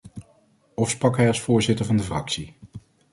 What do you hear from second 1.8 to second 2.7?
van de fractie?